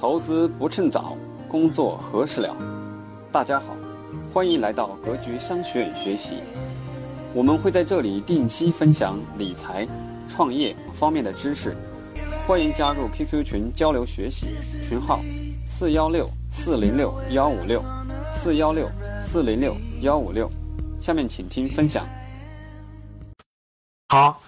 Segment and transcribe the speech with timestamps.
[0.00, 1.16] 投资不趁早，
[1.48, 2.54] 工作何时了？
[3.32, 3.76] 大家好，
[4.32, 6.34] 欢迎来到格局商学院学习。
[7.34, 9.84] 我们会在这里定期分享理财、
[10.30, 11.76] 创业方面的知识，
[12.46, 14.46] 欢迎加入 QQ 群交流学习，
[14.88, 15.18] 群号
[15.66, 17.82] 四幺六四零六幺五六
[18.32, 18.88] 四幺六
[19.26, 20.48] 四零六幺五六。
[21.00, 22.06] 下面请听分享。
[24.10, 24.40] 好，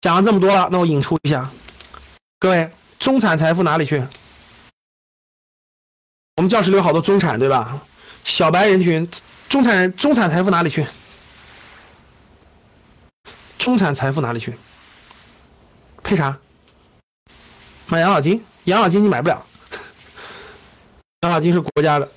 [0.00, 1.50] 讲了这么多了，那我引出一下，
[2.40, 4.02] 各位，中产财富哪里去？
[6.38, 7.82] 我们教室里有好多中产，对吧？
[8.22, 9.10] 小白人群，
[9.48, 10.86] 中产，中产财富哪里去？
[13.58, 14.56] 中产财富哪里去？
[16.04, 16.38] 配啥？
[17.88, 18.44] 买养老金？
[18.62, 19.44] 养老金你买不了，
[21.22, 22.08] 养老金是国家的。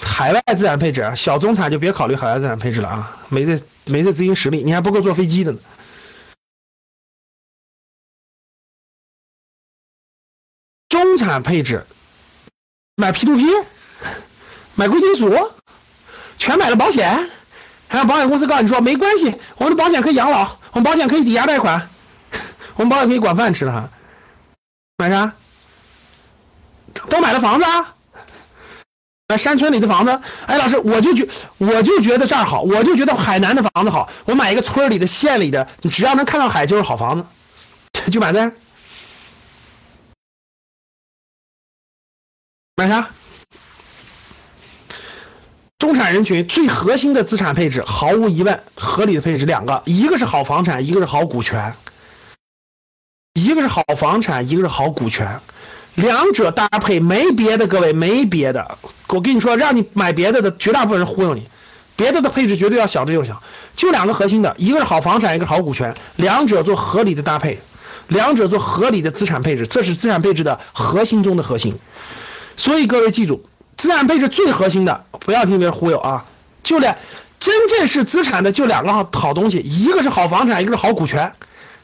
[0.00, 5.58] 海外资产配置，小中产就别考虑海外资产配置了啊，没这没这资金实力，你还不够坐飞机的呢。
[10.88, 11.84] 中产配置。
[12.94, 13.44] 买 P to P，
[14.74, 15.50] 买贵金属，
[16.38, 17.30] 全买了保险，
[17.88, 21.88] 还让保险公司告诉你说没关系，我们的保险可以养老，我们保险可以抵押贷款，
[22.76, 23.88] 我们保险可以管饭吃的哈。
[24.98, 25.32] 买啥？
[27.08, 27.94] 都买了房子啊？
[29.28, 30.20] 买山村里的房子？
[30.46, 37.26] 哎，老师，我就觉我就觉得这儿好，我就觉得海南的房子好，我买一个村里的、县里的，你只要能看到海就是好房子，
[38.12, 38.52] 就买这。
[42.74, 43.10] 买啥？
[45.78, 51.74] 中产人群最核心的资产配置，毫无疑问，合理的配置两个，一个是好房产，一个是好股权。
[53.34, 55.40] 一个是好房产，一个是好股权，
[55.94, 58.78] 两者搭配没别的，各位没别的。
[59.08, 61.48] 我跟你说，让你买别的的绝大部分人忽悠你，
[61.94, 63.42] 别的的配置绝对要小之又小，
[63.76, 67.60] 就两个核心的，一个是好房产，一个好股权，两者做合理的搭配，
[68.08, 71.78] 两者做合理的资产配置，这是资产配置的核心中的核心。
[72.56, 76.26] 所以各位记住，资产配置最核心的，不要听别人忽悠啊！
[76.62, 76.96] 就两，
[77.38, 81.34] 真正是资产的就两个好好东西，一个是好房产，一个是好股权。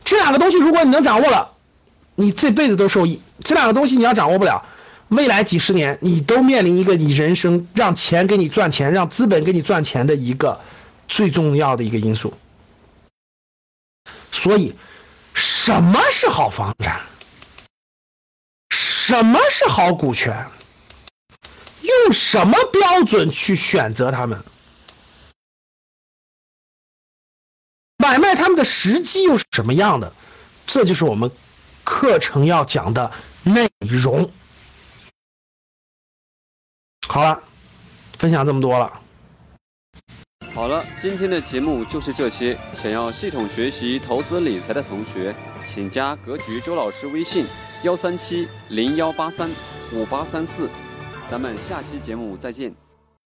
[0.04, 1.53] 这两个东西如果你能掌握了，
[2.15, 3.22] 你这辈子都受益。
[3.43, 4.66] 这两个东西你要掌握不了，
[5.09, 10.60] 未来几十年你都面临一个你人生让钱给你赚钱，让资本给你赚钱的一个
[11.09, 12.34] 最重要的一个因素。
[14.31, 14.75] 所以，
[15.34, 17.00] 什么是好房产？
[18.70, 20.47] 什么是好股权？
[22.08, 24.42] 用什么标准去选择他们？
[27.98, 30.14] 买卖他们的时机又是什么样的？
[30.66, 31.30] 这就是我们
[31.84, 34.32] 课程要讲的内容。
[37.06, 37.42] 好了，
[38.19, 39.02] 分享这么多了。
[40.54, 42.58] 好了，今天的节目就是这些。
[42.72, 47.44] 想要系统学习投资理财的同学，请加格局周老师微信。
[47.84, 49.50] 幺三七零幺八三
[49.92, 50.69] 五八三四，
[51.31, 52.88] 咱们下期节目再见。